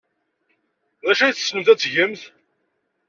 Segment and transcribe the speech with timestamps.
[1.05, 2.21] D acu ay tessnemt ad tgemt?